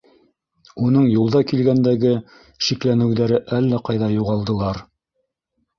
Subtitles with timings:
[0.87, 2.15] Уның юлда килгәндәге
[2.69, 4.87] шикләнеүҙәре әллә ҡайҙа юғалдылар.